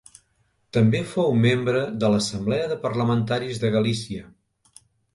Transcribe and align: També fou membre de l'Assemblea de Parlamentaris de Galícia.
També 0.77 1.01
fou 1.11 1.35
membre 1.43 1.85
de 2.05 2.11
l'Assemblea 2.15 2.73
de 2.75 2.81
Parlamentaris 2.89 3.65
de 3.67 3.75
Galícia. 3.81 4.29